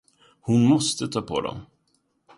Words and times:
Hon 0.41 0.63
måste 0.65 1.07
ta 1.07 1.21
på 1.21 1.41
dem. 1.41 1.57